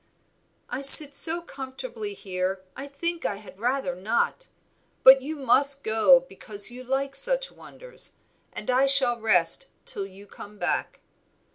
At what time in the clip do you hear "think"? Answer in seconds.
2.87-3.23